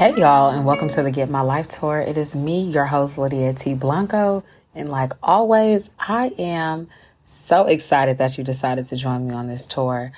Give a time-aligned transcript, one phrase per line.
[0.00, 2.00] Hey, y'all, and welcome to the Get My Life Tour.
[2.00, 3.74] It is me, your host, Lydia T.
[3.74, 4.42] Blanco.
[4.74, 6.88] And like always, I am
[7.24, 10.10] so excited that you decided to join me on this tour.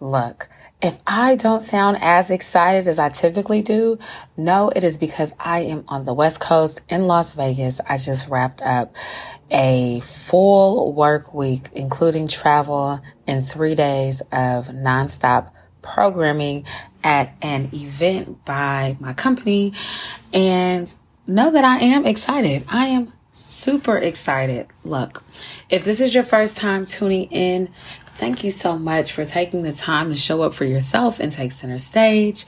[0.00, 0.48] Look,
[0.82, 4.00] if I don't sound as excited as I typically do,
[4.36, 7.80] no, it is because I am on the West Coast in Las Vegas.
[7.88, 8.92] I just wrapped up
[9.52, 16.64] a full work week, including travel and three days of nonstop programming
[17.02, 19.72] at an event by my company
[20.32, 20.92] and
[21.26, 22.64] know that I am excited.
[22.68, 24.66] I am super excited.
[24.84, 25.22] Look,
[25.68, 27.68] if this is your first time tuning in,
[28.14, 31.52] thank you so much for taking the time to show up for yourself and take
[31.52, 32.44] center stage.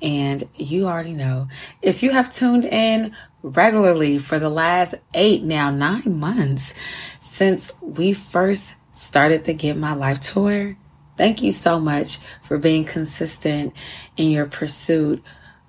[0.00, 1.46] And you already know
[1.80, 6.74] if you have tuned in regularly for the last eight, now nine months
[7.20, 10.76] since we first started the Get My Life tour,
[11.22, 13.76] Thank you so much for being consistent
[14.16, 15.22] in your pursuit,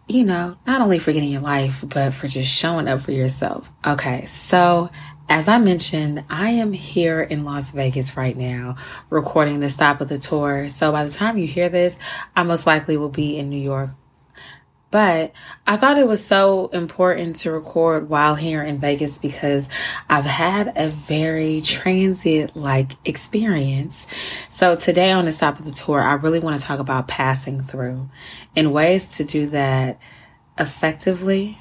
[0.07, 3.69] you know, not only for getting your life, but for just showing up for yourself.
[3.85, 4.25] Okay.
[4.25, 4.89] So
[5.29, 8.77] as I mentioned, I am here in Las Vegas right now
[9.11, 10.69] recording the stop of the tour.
[10.69, 11.99] So by the time you hear this,
[12.35, 13.89] I most likely will be in New York
[14.94, 15.31] but
[15.66, 19.67] I thought it was so important to record while here in Vegas because
[20.08, 24.05] I've had a very transient like experience.
[24.50, 27.59] So today on the stop of the tour, I really want to talk about passing
[27.59, 28.08] through
[28.55, 29.97] and ways to do that
[30.59, 31.57] effectively,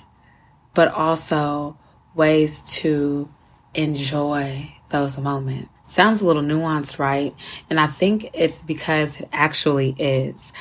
[0.74, 1.78] but also
[2.14, 3.32] ways to
[3.72, 5.70] enjoy those moments.
[5.84, 7.34] Sounds a little nuanced, right?
[7.70, 10.52] And I think it's because it actually is.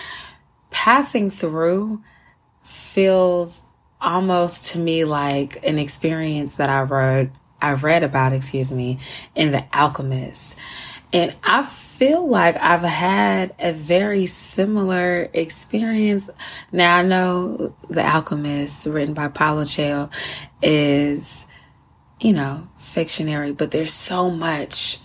[0.69, 2.01] Passing through
[2.63, 3.61] feels
[3.99, 8.97] almost to me like an experience that I read I read about, excuse me,
[9.35, 10.57] in The Alchemist.
[11.13, 16.29] And I feel like I've had a very similar experience.
[16.71, 20.09] Now I know The Alchemist, written by Paulo Coelho,
[20.61, 21.45] is,
[22.19, 24.97] you know, fictionary, but there's so much,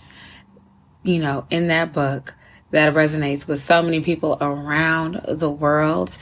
[1.03, 2.35] you know, in that book
[2.71, 6.17] that resonates with so many people around the world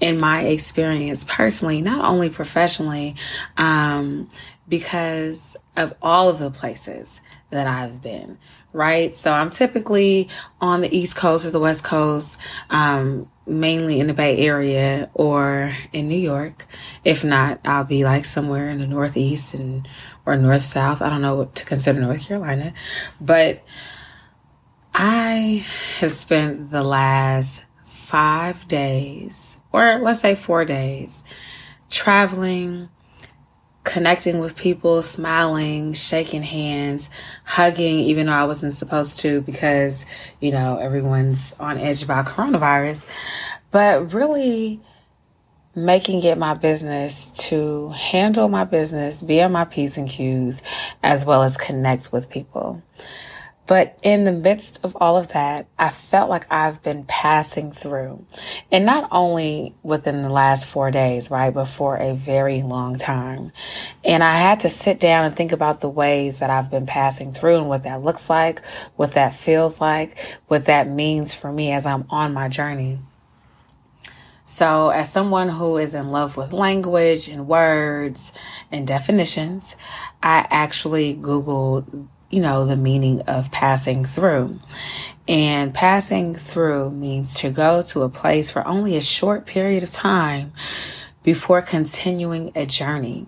[0.00, 3.16] in my experience personally, not only professionally,
[3.56, 4.28] um,
[4.68, 7.20] because of all of the places
[7.50, 8.38] that I've been,
[8.72, 9.14] right?
[9.14, 10.28] So I'm typically
[10.60, 12.38] on the East Coast or the West Coast,
[12.68, 16.66] um, mainly in the Bay Area or in New York.
[17.04, 19.88] If not, I'll be like somewhere in the Northeast and
[20.26, 21.00] or North South.
[21.00, 22.74] I don't know what to consider North Carolina,
[23.20, 23.64] but
[25.00, 25.64] I
[26.00, 31.22] have spent the last five days, or let's say four days,
[31.88, 32.88] traveling,
[33.84, 37.10] connecting with people, smiling, shaking hands,
[37.44, 40.04] hugging, even though I wasn't supposed to because,
[40.40, 43.06] you know, everyone's on edge about coronavirus,
[43.70, 44.80] but really
[45.76, 50.60] making it my business to handle my business, be on my P's and Q's,
[51.04, 52.82] as well as connect with people.
[53.68, 58.24] But in the midst of all of that, I felt like I've been passing through
[58.72, 61.52] and not only within the last four days, right?
[61.52, 63.52] But for a very long time.
[64.02, 67.30] And I had to sit down and think about the ways that I've been passing
[67.30, 68.64] through and what that looks like,
[68.96, 70.18] what that feels like,
[70.48, 73.00] what that means for me as I'm on my journey.
[74.46, 78.32] So, as someone who is in love with language and words
[78.72, 79.76] and definitions,
[80.22, 84.58] I actually Googled you know, the meaning of passing through.
[85.26, 89.90] And passing through means to go to a place for only a short period of
[89.90, 90.52] time
[91.22, 93.26] before continuing a journey.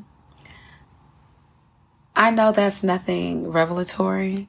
[2.14, 4.48] I know that's nothing revelatory,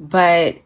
[0.00, 0.62] but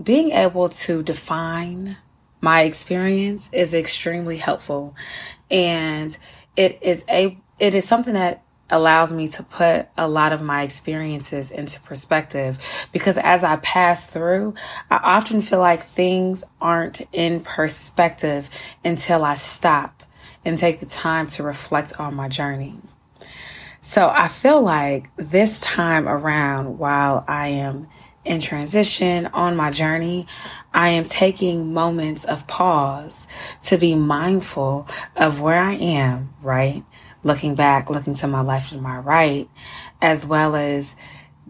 [0.00, 1.96] being able to define
[2.40, 4.94] my experience is extremely helpful.
[5.50, 6.16] And
[6.56, 10.62] it is a, it is something that allows me to put a lot of my
[10.62, 12.58] experiences into perspective
[12.92, 14.54] because as I pass through,
[14.90, 18.48] I often feel like things aren't in perspective
[18.84, 20.02] until I stop
[20.44, 22.78] and take the time to reflect on my journey.
[23.82, 27.88] So I feel like this time around, while I am
[28.24, 30.26] in transition on my journey,
[30.74, 33.26] I am taking moments of pause
[33.62, 34.86] to be mindful
[35.16, 36.84] of where I am, right?
[37.22, 39.48] Looking back, looking to my left and my right,
[40.00, 40.96] as well as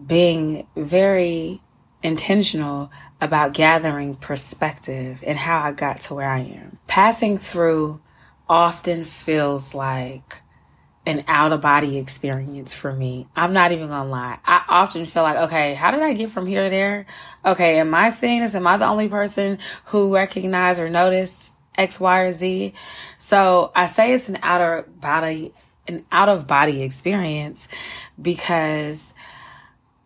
[0.05, 1.61] being very
[2.03, 6.79] intentional about gathering perspective and how I got to where I am.
[6.87, 8.01] Passing through
[8.49, 10.41] often feels like
[11.05, 13.27] an out of body experience for me.
[13.35, 14.39] I'm not even gonna lie.
[14.45, 17.05] I often feel like, okay, how did I get from here to there?
[17.45, 18.55] Okay, am I seeing this?
[18.55, 22.73] Am I the only person who recognized or noticed X, Y, or Z?
[23.17, 25.53] So I say it's an outer body,
[25.87, 27.67] an out of body experience
[28.21, 29.13] because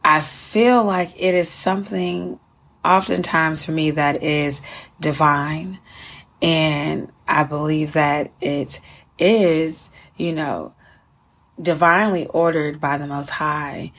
[0.04, 2.40] I feel like it is something
[2.84, 4.62] oftentimes for me that is
[5.00, 5.80] divine.
[6.42, 8.80] And I believe that it
[9.18, 10.74] is, you know,
[11.62, 13.92] divinely ordered by the Most High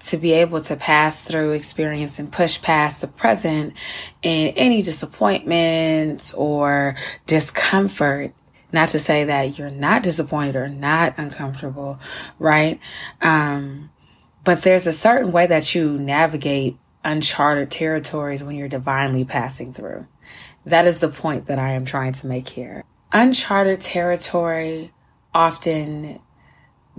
[0.00, 3.74] to be able to pass through experience and push past the present
[4.22, 6.94] and any disappointments or
[7.26, 8.32] discomfort.
[8.72, 11.98] Not to say that you're not disappointed or not uncomfortable,
[12.38, 12.78] right?
[13.22, 13.90] Um,
[14.44, 20.06] but there's a certain way that you navigate uncharted territories when you're divinely passing through.
[20.66, 22.84] That is the point that I am trying to make here.
[23.12, 24.92] Uncharted territory
[25.32, 26.20] often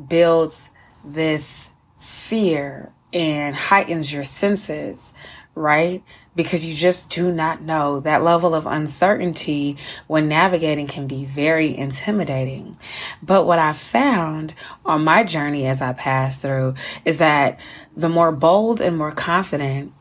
[0.07, 0.69] builds
[1.05, 5.13] this fear and heightens your senses,
[5.59, 6.01] right?
[6.35, 9.75] Because you just do not know that level of uncertainty
[10.07, 12.77] when navigating can be very intimidating.
[13.21, 14.53] But what I found
[14.85, 17.59] on my journey as I passed through is that
[17.95, 19.93] the more bold and more confident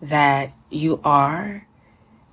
[0.00, 1.66] that you are,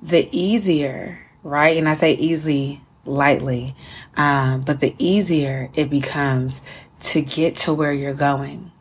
[0.02, 1.78] the easier, right?
[1.78, 3.76] And I say easy lightly,
[4.16, 6.62] um, but the easier it becomes
[7.02, 8.72] to get to where you're going.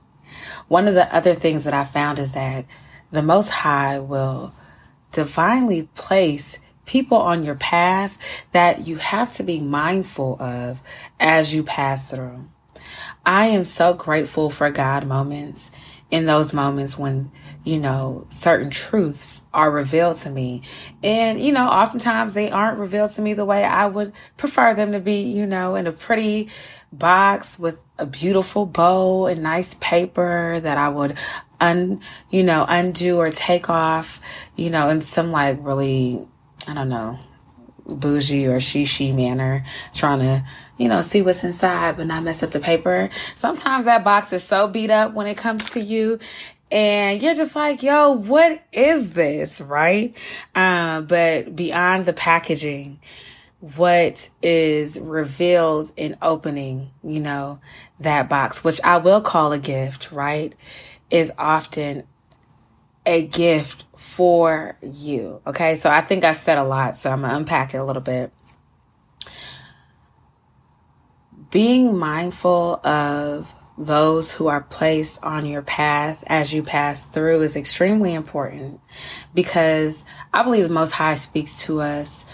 [0.69, 2.65] One of the other things that I found is that
[3.13, 4.53] the Most High will
[5.13, 8.19] divinely place people on your path
[8.53, 10.83] that you have to be mindful of
[11.21, 12.49] as you pass through.
[13.25, 15.71] I am so grateful for God moments
[16.11, 17.31] in those moments when,
[17.65, 20.63] you know, certain truths are revealed to me.
[21.03, 24.93] And, you know, oftentimes they aren't revealed to me the way I would prefer them
[24.93, 26.49] to be, you know, in a pretty
[26.93, 31.17] box with a beautiful bow and nice paper that I would
[31.63, 32.01] un,
[32.31, 34.21] you know, undo or take off,
[34.57, 36.27] you know, in some like really,
[36.69, 37.19] I don't know,
[37.87, 39.65] bougie or shishi manner,
[39.95, 40.45] trying to,
[40.77, 43.09] you know, see what's inside, but not mess up the paper.
[43.37, 46.19] Sometimes that box is so beat up when it comes to you.
[46.71, 49.61] And you're just like, yo, what is this?
[49.61, 50.17] Right?
[50.55, 52.99] Uh, but beyond the packaging,
[53.77, 57.61] what is revealed in opening, you know,
[58.01, 60.53] that box, which I will call a gift, right?
[61.13, 62.05] Is often
[63.07, 65.41] a gift for you.
[65.47, 65.77] Okay.
[65.77, 66.97] So I think I said a lot.
[66.97, 68.33] So I'm to unpack it a little bit.
[71.51, 77.57] Being mindful of those who are placed on your path as you pass through is
[77.57, 78.81] extremely important
[79.35, 82.25] because I believe the Most High speaks to us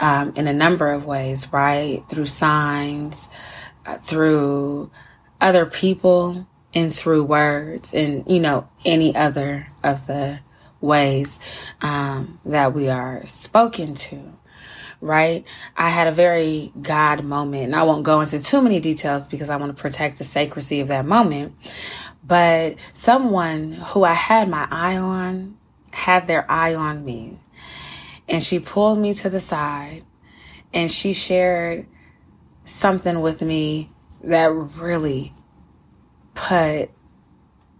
[0.00, 2.02] um, in a number of ways, right?
[2.08, 3.28] Through signs,
[3.86, 4.90] uh, through
[5.40, 10.40] other people, and through words, and you know, any other of the
[10.80, 11.38] ways
[11.80, 14.34] um, that we are spoken to.
[15.00, 15.46] Right?
[15.76, 19.48] I had a very God moment, and I won't go into too many details because
[19.48, 21.54] I want to protect the sacredcy of that moment.
[22.24, 25.56] But someone who I had my eye on
[25.92, 27.38] had their eye on me
[28.28, 30.04] and she pulled me to the side
[30.72, 31.86] and she shared
[32.64, 33.90] something with me
[34.22, 35.32] that really
[36.48, 36.90] put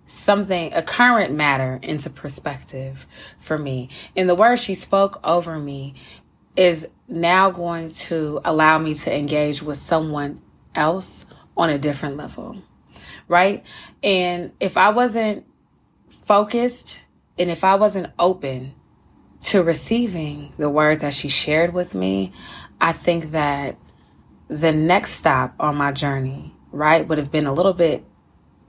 [0.05, 3.07] something, a current matter into perspective
[3.39, 3.89] for me.
[4.17, 5.95] And the words she spoke over me
[6.57, 10.43] is now going to allow me to engage with someone
[10.75, 12.57] else on a different level.
[13.27, 13.65] Right.
[14.03, 15.47] And if I wasn't
[16.11, 17.05] focused
[17.39, 18.75] and if I wasn't open
[19.41, 22.33] to receiving the word that she shared with me,
[22.81, 23.77] I think that
[24.49, 28.05] the next stop on my journey, right, would have been a little bit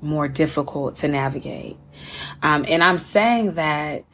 [0.01, 1.77] more difficult to navigate.
[2.41, 4.06] Um, and I'm saying that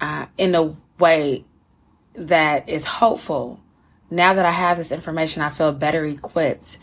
[0.00, 1.44] uh, in a way
[2.14, 3.60] that is hopeful.
[4.10, 6.78] Now that I have this information, I feel better equipped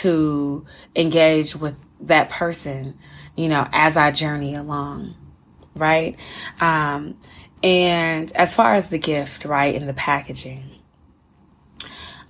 [0.00, 0.64] to
[0.96, 2.98] engage with that person,
[3.36, 5.14] you know, as I journey along,
[5.76, 6.16] right?
[6.60, 7.18] Um,
[7.62, 10.64] and as far as the gift, right, in the packaging,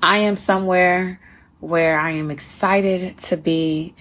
[0.02, 1.20] I am somewhere
[1.60, 3.94] where I am excited to be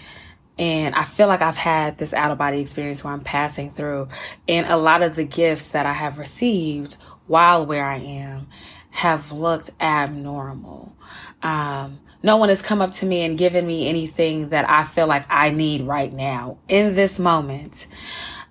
[0.59, 4.09] And I feel like I've had this out of body experience where I'm passing through.
[4.47, 6.97] And a lot of the gifts that I have received
[7.27, 8.47] while where I am
[8.91, 10.93] have looked abnormal.
[11.41, 15.07] Um, no one has come up to me and given me anything that I feel
[15.07, 17.87] like I need right now in this moment.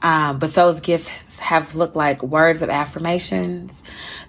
[0.00, 3.82] Um, but those gifts have looked like words of affirmations.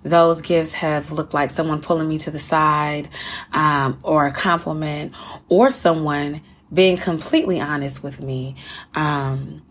[0.03, 3.07] Those gifts have looked like someone pulling me to the side,
[3.53, 5.13] um, or a compliment
[5.47, 6.41] or someone
[6.71, 8.55] being completely honest with me,
[8.95, 9.61] um,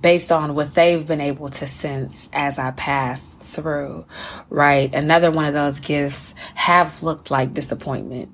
[0.00, 4.06] based on what they've been able to sense as I pass through,
[4.48, 4.92] right?
[4.94, 8.32] Another one of those gifts have looked like disappointment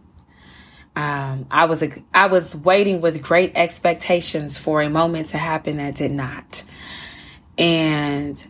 [0.96, 5.94] um, I was I was waiting with great expectations for a moment to happen that
[5.94, 6.64] did not.
[7.58, 8.46] And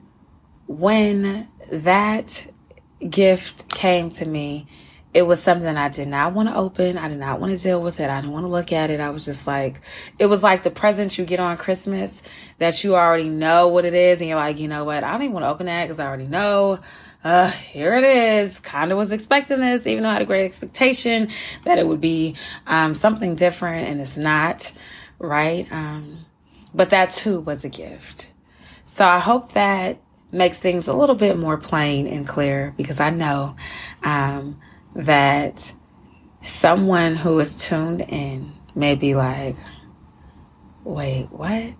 [0.69, 2.47] when that
[3.11, 4.67] gift came to me,
[5.17, 6.99] it was something I did not want to open.
[6.99, 8.11] I did not want to deal with it.
[8.11, 9.01] I didn't want to look at it.
[9.01, 9.81] I was just like,
[10.19, 12.21] it was like the presents you get on Christmas
[12.59, 14.21] that you already know what it is.
[14.21, 15.05] And you're like, you know what?
[15.05, 16.81] I don't even want to open that because I already know
[17.25, 18.61] uh, here it is.
[18.61, 21.31] Kind of was expecting this, even though I had a great expectation
[21.65, 24.71] that it would be um, something different, and it's not,
[25.19, 25.67] right?
[25.73, 26.27] Um,
[26.75, 28.33] but that too was a gift.
[28.85, 29.97] So I hope that
[30.31, 33.57] makes things a little bit more plain and clear because I know
[34.03, 34.61] um,
[34.97, 35.75] that
[36.41, 39.57] someone who is tuned in may be like,
[40.85, 41.75] wait, what?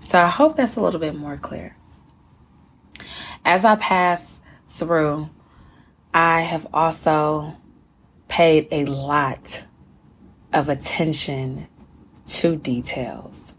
[0.00, 1.76] So I hope that's a little bit more clear.
[3.44, 5.30] As I pass through,
[6.12, 7.52] I have also
[8.26, 9.66] paid a lot
[10.52, 11.68] of attention
[12.26, 13.54] to details.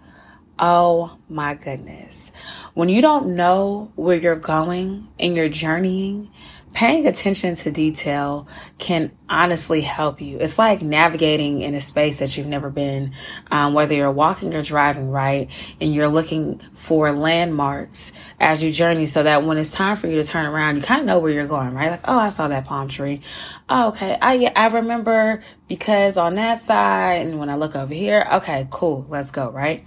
[0.60, 2.32] Oh my goodness.
[2.74, 6.32] When you don't know where you're going and you're journeying,
[6.74, 8.48] paying attention to detail
[8.80, 10.40] can honestly help you.
[10.40, 13.14] It's like navigating in a space that you've never been,
[13.52, 15.50] um, whether you're walking or driving, right?
[15.80, 20.16] And you're looking for landmarks as you journey so that when it's time for you
[20.16, 21.92] to turn around, you kind of know where you're going, right?
[21.92, 23.22] Like, oh, I saw that palm tree.
[23.70, 24.18] Oh, okay.
[24.20, 29.06] I, I remember because on that side and when I look over here, okay, cool.
[29.10, 29.86] Let's go, right?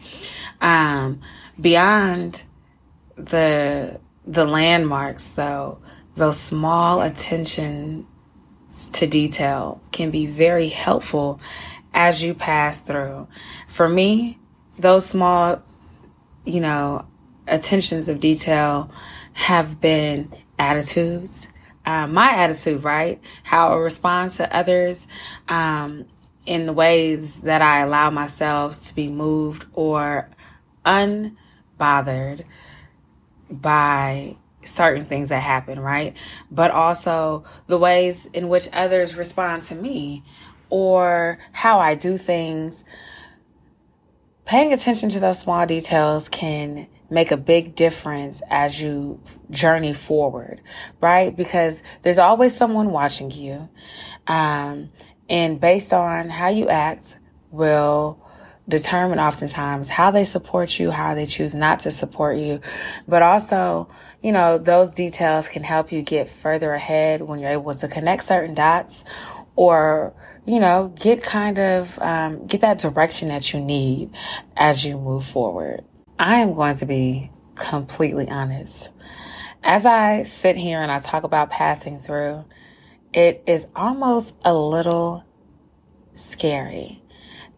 [0.61, 1.21] Um,
[1.61, 2.45] beyond
[3.17, 5.81] the, the landmarks though,
[6.17, 8.07] those small attention
[8.93, 11.41] to detail can be very helpful
[11.95, 13.29] as you pass through.
[13.67, 14.39] For me,
[14.79, 15.63] those small,
[16.45, 17.07] you know,
[17.47, 18.91] attentions of detail
[19.35, 21.49] have been attitudes.
[21.85, 23.21] Uh, my attitude, right?
[23.45, 25.07] How I respond to others,
[25.49, 26.07] um,
[26.47, 30.29] in the ways that I allow myself to be moved or
[30.85, 32.45] unbothered
[33.51, 36.17] by certain things that happen, right?
[36.51, 40.23] But also the ways in which others respond to me
[40.69, 42.85] or how I do things.
[44.45, 49.21] Paying attention to those small details can make a big difference as you
[49.51, 50.61] journey forward,
[51.01, 51.37] right?
[51.37, 53.69] Because there's always someone watching you.
[54.27, 54.91] Um,
[55.29, 57.19] and based on how you act
[57.51, 58.21] will
[58.69, 62.61] determine oftentimes how they support you, how they choose not to support you.
[63.07, 63.89] But also,
[64.23, 68.25] you know, those details can help you get further ahead when you're able to connect
[68.25, 69.05] certain dots
[69.55, 74.11] or, you know, get kind of, um, get that direction that you need
[74.57, 75.85] as you move forward.
[76.19, 78.91] I am going to be completely honest.
[79.63, 82.45] As I sit here and I talk about passing through,
[83.13, 85.25] it is almost a little
[86.15, 87.03] scary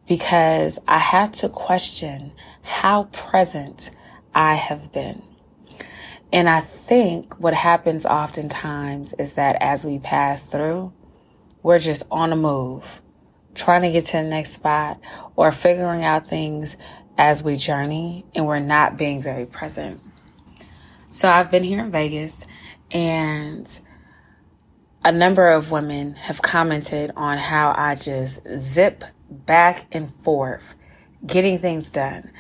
[0.09, 3.91] because I had to question how present
[4.35, 5.23] I have been.
[6.33, 10.93] And I think what happens oftentimes is that as we pass through,
[11.63, 13.03] we're just on the move,
[13.55, 15.01] trying to get to the next spot
[15.37, 16.77] or figuring out things
[17.17, 20.01] as we journey and we're not being very present.
[21.11, 22.47] So I've been here in Vegas
[22.91, 23.81] and
[25.05, 30.75] a number of women have commented on how I just zip back and forth,
[31.27, 32.31] getting things done.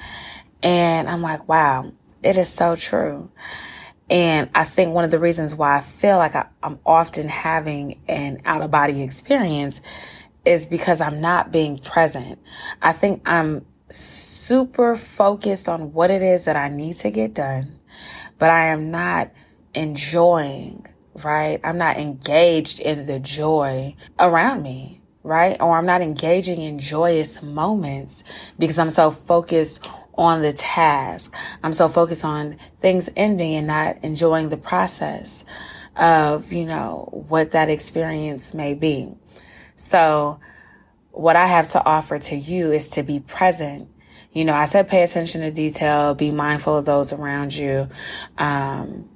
[0.62, 1.92] And I'm like, wow,
[2.22, 3.30] it is so true.
[4.10, 8.00] And I think one of the reasons why I feel like I, am often having
[8.08, 9.80] an out of body experience
[10.44, 12.38] is because I'm not being present.
[12.80, 17.78] I think I'm super focused on what it is that I need to get done,
[18.38, 19.30] but I am not
[19.74, 20.86] enjoying,
[21.22, 21.60] right?
[21.62, 24.97] I'm not engaged in the joy around me
[25.28, 25.56] right?
[25.60, 28.24] Or I'm not engaging in joyous moments
[28.58, 31.34] because I'm so focused on the task.
[31.62, 35.44] I'm so focused on things ending and not enjoying the process
[35.96, 39.14] of, you know, what that experience may be.
[39.76, 40.40] So
[41.12, 43.88] what I have to offer to you is to be present
[44.32, 47.88] You know, I said pay attention to detail, be mindful of those around you.
[48.36, 49.08] Um,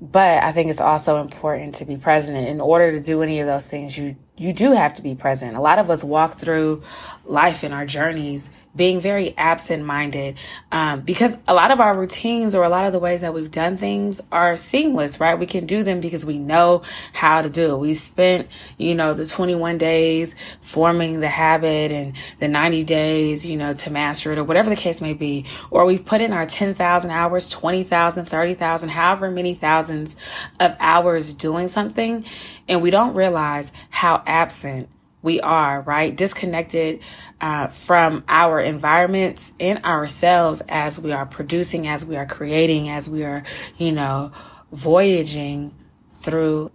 [0.00, 2.36] but I think it's also important to be present.
[2.36, 5.56] In order to do any of those things, you you do have to be present.
[5.56, 6.82] A lot of us walk through
[7.24, 10.38] life in our journeys being very absent minded
[10.70, 13.50] um, because a lot of our routines or a lot of the ways that we've
[13.50, 15.38] done things are seamless, right?
[15.38, 17.78] We can do them because we know how to do it.
[17.78, 18.46] We spent,
[18.78, 23.90] you know, the 21 days forming the habit and the 90 days, you know, to
[23.90, 25.44] master it or whatever the case may be.
[25.70, 30.16] Or we've put in our 10,000 hours, 20,000, 30,000, however many thousands
[30.60, 32.24] of hours doing something.
[32.68, 34.88] And we don't realize how absent
[35.22, 36.16] we are, right?
[36.16, 37.00] Disconnected
[37.40, 43.10] uh, from our environments and ourselves as we are producing, as we are creating, as
[43.10, 43.42] we are,
[43.76, 44.32] you know,
[44.72, 45.74] voyaging
[46.12, 46.70] through.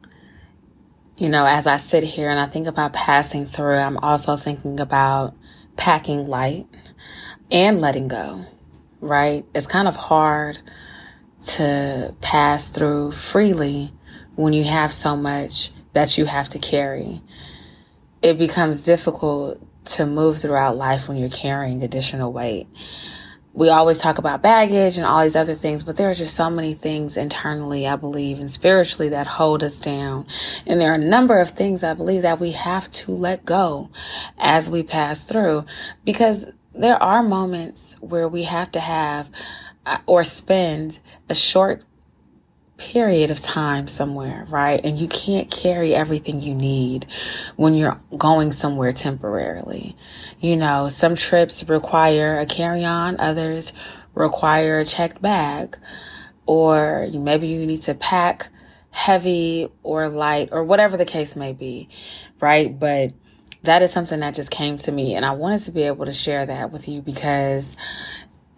[1.16, 4.80] You know, as I sit here and I think about passing through, I'm also thinking
[4.80, 5.36] about
[5.78, 6.66] packing light
[7.52, 8.46] and letting go,
[9.00, 9.46] right?
[9.54, 10.58] It's kind of hard
[11.42, 13.94] to pass through freely
[14.36, 17.22] when you have so much that you have to carry.
[18.24, 22.68] It becomes difficult to move throughout life when you're carrying additional weight.
[23.52, 26.50] We always talk about baggage and all these other things, but there are just so
[26.50, 30.26] many things internally, I believe, and spiritually that hold us down.
[30.66, 33.92] And there are a number of things I believe that we have to let go
[34.40, 35.66] as we pass through
[36.06, 39.30] because there are moments where we have to have
[39.86, 41.00] uh, or spend
[41.30, 41.84] a short
[42.78, 44.84] period of time somewhere, right?
[44.84, 47.06] And you can't carry everything you need
[47.56, 49.96] when you're going somewhere temporarily.
[50.40, 53.74] You know, some trips require a carry on, others
[54.14, 55.78] require a checked bag,
[56.46, 58.50] or maybe you need to pack
[58.92, 61.90] heavy or light or whatever the case may be,
[62.40, 62.78] right?
[62.78, 63.14] But
[63.64, 66.14] that is something that just came to me and I wanted to be able to
[66.14, 67.76] share that with you because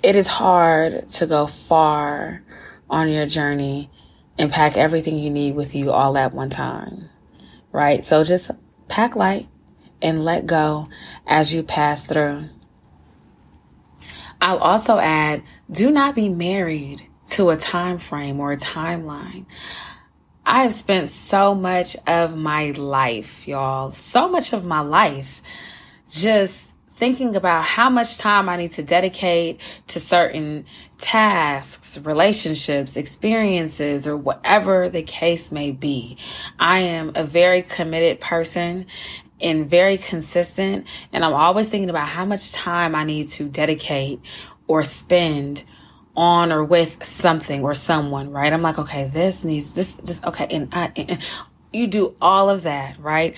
[0.03, 2.43] it is hard to go far
[2.89, 3.89] on your journey
[4.37, 7.09] and pack everything you need with you all at one time,
[7.71, 8.03] right?
[8.03, 8.51] So just
[8.87, 9.47] pack light
[10.01, 10.89] and let go
[11.25, 12.49] as you pass through.
[14.41, 19.45] I'll also add, do not be married to a time frame or a timeline.
[20.45, 25.41] I have spent so much of my life, y'all, so much of my life
[26.07, 30.65] just thinking about how much time I need to dedicate to certain
[30.97, 36.17] tasks, relationships, experiences, or whatever the case may be.
[36.57, 38.85] I am a very committed person
[39.41, 40.87] and very consistent.
[41.11, 44.21] And I'm always thinking about how much time I need to dedicate
[44.67, 45.65] or spend
[46.15, 48.53] on or with something or someone, right?
[48.53, 50.47] I'm like, okay, this needs this, this, okay.
[50.49, 51.21] And I, and
[51.73, 53.35] you do all of that, right?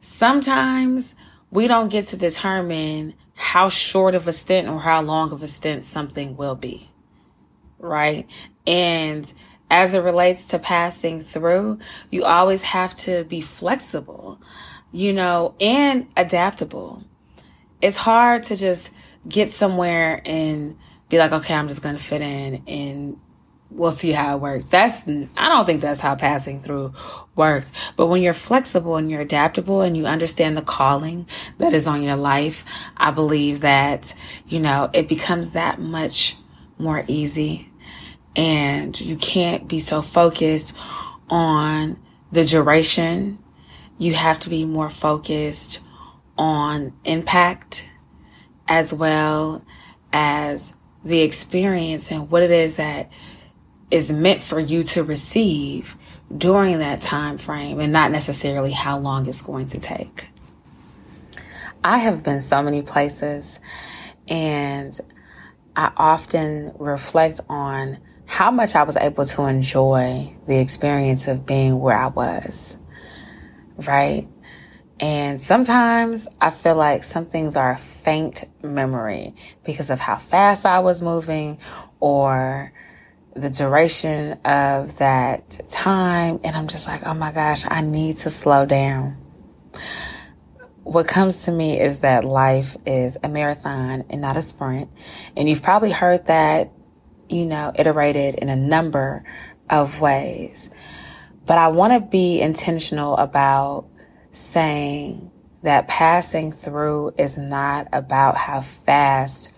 [0.00, 1.16] Sometimes
[1.50, 5.48] we don't get to determine how short of a stint or how long of a
[5.48, 6.90] stint something will be.
[7.78, 8.28] Right.
[8.66, 9.32] And
[9.70, 11.78] as it relates to passing through,
[12.10, 14.40] you always have to be flexible,
[14.92, 17.04] you know, and adaptable.
[17.80, 18.90] It's hard to just
[19.26, 20.76] get somewhere and
[21.08, 23.18] be like, okay, I'm just going to fit in and
[23.70, 24.64] we'll see how it works.
[24.64, 26.92] That's, I don't think that's how passing through
[27.36, 27.72] works.
[27.96, 31.26] But when you're flexible and you're adaptable and you understand the calling
[31.58, 32.64] that is on your life,
[32.96, 34.14] I believe that,
[34.46, 36.36] you know, it becomes that much
[36.78, 37.70] more easy
[38.36, 40.76] and you can't be so focused
[41.28, 41.98] on
[42.32, 43.38] the duration.
[43.98, 45.82] You have to be more focused
[46.38, 47.86] on impact
[48.66, 49.64] as well
[50.12, 53.10] as the experience and what it is that
[53.90, 55.96] is meant for you to receive
[56.36, 60.28] during that time frame and not necessarily how long it's going to take.
[61.82, 63.58] I have been so many places
[64.28, 64.98] and
[65.74, 71.80] I often reflect on how much I was able to enjoy the experience of being
[71.80, 72.76] where I was.
[73.76, 74.28] Right?
[75.00, 80.66] And sometimes I feel like some things are a faint memory because of how fast
[80.66, 81.58] I was moving
[81.98, 82.72] or
[83.40, 86.40] the duration of that time.
[86.44, 89.16] And I'm just like, oh my gosh, I need to slow down.
[90.82, 94.90] What comes to me is that life is a marathon and not a sprint.
[95.36, 96.72] And you've probably heard that,
[97.28, 99.24] you know, iterated in a number
[99.68, 100.70] of ways.
[101.46, 103.86] But I want to be intentional about
[104.32, 105.30] saying
[105.62, 109.52] that passing through is not about how fast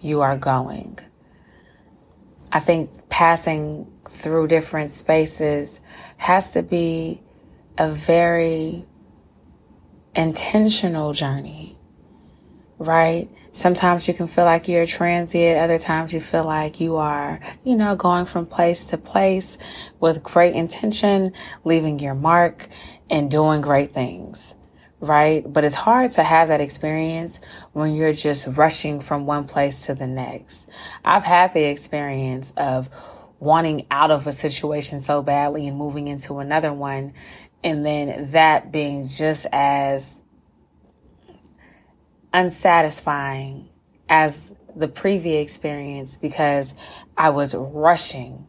[0.00, 0.98] you are going.
[2.52, 5.80] I think passing through different spaces
[6.16, 7.22] has to be
[7.78, 8.86] a very
[10.14, 11.78] intentional journey,
[12.78, 13.28] right?
[13.52, 15.58] Sometimes you can feel like you're transient.
[15.58, 19.56] Other times you feel like you are, you know, going from place to place
[19.98, 21.32] with great intention,
[21.64, 22.66] leaving your mark
[23.08, 24.54] and doing great things,
[25.00, 25.44] right?
[25.50, 27.40] But it's hard to have that experience
[27.72, 30.68] when you're just rushing from one place to the next.
[31.04, 32.88] I've had the experience of
[33.38, 37.12] wanting out of a situation so badly and moving into another one.
[37.62, 40.22] And then that being just as
[42.32, 43.68] unsatisfying
[44.08, 44.38] as
[44.74, 46.74] the previous experience because
[47.16, 48.46] I was rushing,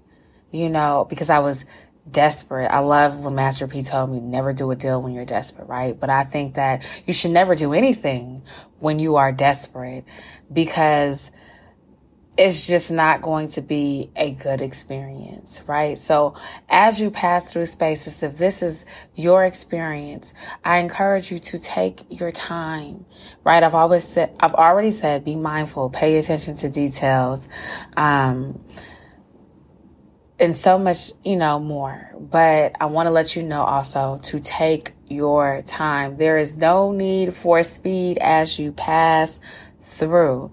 [0.52, 1.66] you know, because I was
[2.10, 2.68] desperate.
[2.68, 6.00] I love when Master P told me never do a deal when you're desperate, right?
[6.00, 8.44] But I think that you should never do anything
[8.80, 10.06] when you are desperate
[10.52, 11.32] because
[12.38, 15.98] it's just not going to be a good experience, right?
[15.98, 16.36] So
[16.70, 22.06] as you pass through spaces, if this is your experience, I encourage you to take
[22.10, 23.06] your time,
[23.44, 23.64] right?
[23.64, 27.50] I've always said, I've already said, be mindful, pay attention to details,
[27.98, 28.64] um,
[30.40, 32.12] and so much, you know, more.
[32.20, 36.18] But I want to let you know also to take your time.
[36.18, 39.40] There is no need for speed as you pass
[39.82, 40.52] through.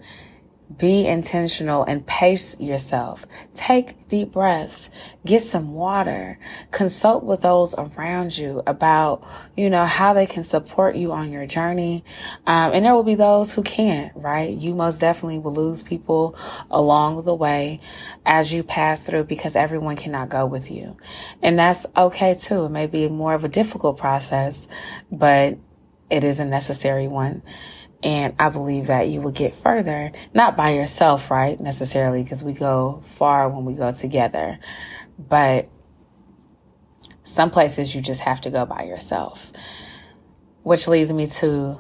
[0.79, 3.27] Be intentional and pace yourself.
[3.55, 4.89] Take deep breaths.
[5.27, 6.39] Get some water.
[6.71, 9.25] Consult with those around you about,
[9.57, 12.05] you know, how they can support you on your journey.
[12.47, 14.51] Um, and there will be those who can't, right?
[14.51, 16.37] You most definitely will lose people
[16.71, 17.81] along the way
[18.25, 20.97] as you pass through because everyone cannot go with you.
[21.43, 22.65] And that's okay too.
[22.65, 24.67] It may be more of a difficult process,
[25.13, 25.59] but
[26.11, 27.43] it is a necessary one.
[28.05, 31.59] And I believe that you will get further, not by yourself, right?
[31.59, 34.59] Necessarily, because we go far when we go together.
[35.19, 35.71] But
[37.23, 39.51] some places you just have to go by yourself.
[40.63, 41.79] Which leads me to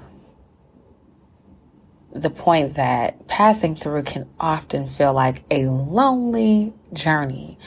[2.14, 7.58] the point that passing through can often feel like a lonely journey.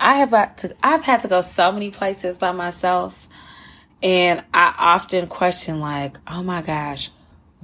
[0.00, 3.28] I have had to, I've had to go so many places by myself.
[4.02, 7.10] And I often question like, oh my gosh,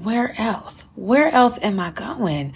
[0.02, 0.84] where else?
[0.94, 2.52] Where else am I going?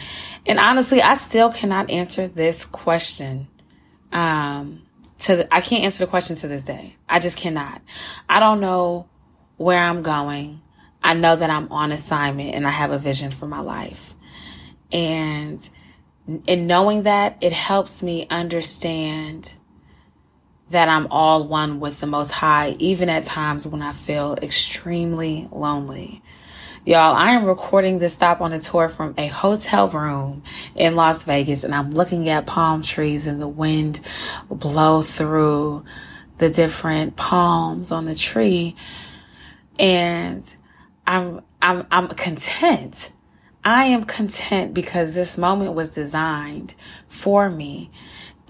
[0.46, 3.48] And honestly, I still cannot answer this question.
[4.12, 4.82] Um,
[5.20, 6.96] to the, I can't answer the question to this day.
[7.08, 7.82] I just cannot.
[8.28, 9.08] I don't know
[9.56, 10.62] where I'm going.
[11.02, 14.14] I know that I'm on assignment and I have a vision for my life.
[14.92, 15.68] And
[16.46, 19.56] in knowing that, it helps me understand
[20.70, 25.48] that I'm all one with the Most High, even at times when I feel extremely
[25.50, 26.22] lonely.
[26.86, 30.42] Y'all, I am recording this stop on a tour from a hotel room
[30.74, 34.00] in Las Vegas and I'm looking at palm trees and the wind
[34.48, 35.84] blow through
[36.38, 38.76] the different palms on the tree.
[39.78, 40.42] And
[41.06, 43.12] I'm, I'm, I'm content.
[43.62, 46.74] I am content because this moment was designed
[47.08, 47.90] for me.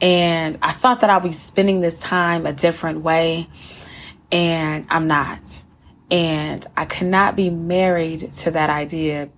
[0.00, 3.48] And I thought that I'll be spending this time a different way
[4.30, 5.64] and I'm not.
[6.10, 9.30] And I cannot be married to that idea.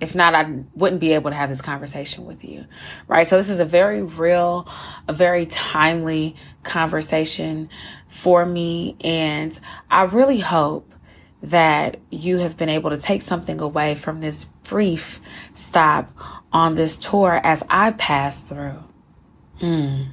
[0.00, 2.66] If not, I wouldn't be able to have this conversation with you.
[3.08, 3.26] Right.
[3.26, 4.68] So this is a very real,
[5.08, 7.68] a very timely conversation
[8.06, 8.96] for me.
[9.02, 9.58] And
[9.90, 10.94] I really hope
[11.42, 15.20] that you have been able to take something away from this brief
[15.52, 16.10] stop
[16.52, 18.82] on this tour as I pass through.
[19.60, 20.06] Mm.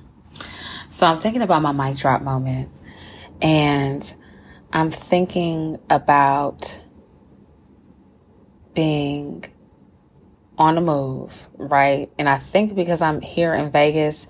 [0.89, 2.69] So I'm thinking about my mic drop moment
[3.41, 4.13] and
[4.73, 6.79] I'm thinking about
[8.73, 9.43] being
[10.57, 12.09] on the move, right?
[12.17, 14.27] And I think because I'm here in Vegas,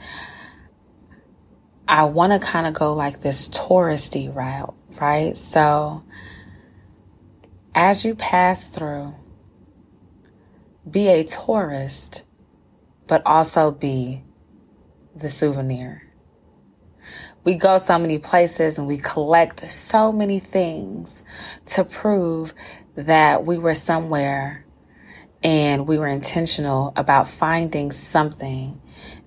[1.87, 5.37] I want to kind of go like this touristy route, right?
[5.37, 6.03] So
[7.75, 9.13] as you pass through,
[10.89, 12.23] be a tourist,
[13.05, 14.23] but also be
[15.15, 16.10] the souvenir
[17.43, 21.23] we go so many places and we collect so many things
[21.65, 22.53] to prove
[22.95, 24.65] that we were somewhere
[25.43, 28.79] and we were intentional about finding something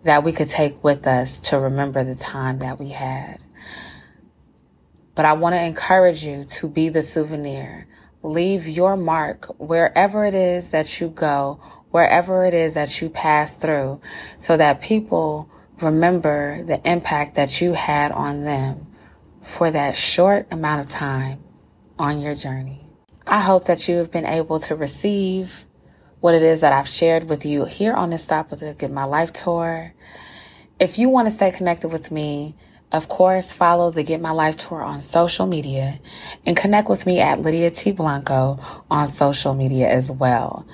[0.04, 3.42] that we could take with us to remember the time that we had.
[5.14, 7.86] But I want to encourage you to be the souvenir.
[8.22, 13.54] Leave your mark wherever it is that you go, wherever it is that you pass
[13.54, 14.00] through,
[14.38, 15.50] so that people
[15.80, 18.86] remember the impact that you had on them
[19.40, 21.42] for that short amount of time
[21.98, 22.86] on your journey.
[23.26, 25.64] I hope that you have been able to receive
[26.20, 28.90] what it is that I've shared with you here on this Stop with the Get
[28.90, 29.94] My Life tour.
[30.78, 32.54] If you want to stay connected with me,
[32.92, 35.98] of course, follow the Get My Life Tour on social media
[36.46, 37.92] and connect with me at Lydia T.
[37.92, 38.60] Blanco
[38.90, 40.66] on social media as well.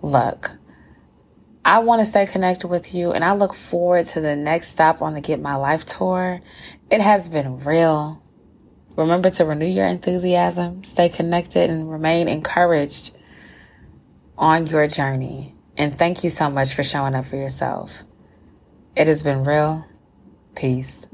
[0.00, 0.52] Look,
[1.64, 5.02] I want to stay connected with you and I look forward to the next stop
[5.02, 6.40] on the Get My Life tour.
[6.90, 8.22] It has been real.
[8.96, 13.14] Remember to renew your enthusiasm, stay connected, and remain encouraged
[14.36, 15.54] on your journey.
[15.76, 18.02] And thank you so much for showing up for yourself.
[18.96, 19.84] It has been real.
[20.54, 21.06] Peace.